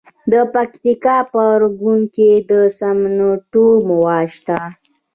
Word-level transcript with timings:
د 0.31 0.33
پکتیکا 0.53 1.17
په 1.31 1.39
ارګون 1.55 1.99
کې 2.15 2.29
د 2.49 2.51
سمنټو 2.77 3.65
مواد 3.87 4.27
شته. 4.37 4.57